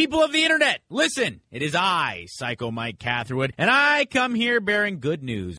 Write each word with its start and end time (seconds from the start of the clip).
People 0.00 0.22
of 0.22 0.32
the 0.32 0.42
internet, 0.42 0.80
listen, 0.88 1.42
it 1.52 1.60
is 1.60 1.74
I, 1.74 2.24
Psycho 2.26 2.70
Mike 2.70 2.98
Catherwood, 2.98 3.52
and 3.58 3.68
I 3.68 4.06
come 4.06 4.34
here 4.34 4.58
bearing 4.58 4.98
good 4.98 5.22
news. 5.22 5.58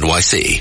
NYC. 0.00 0.58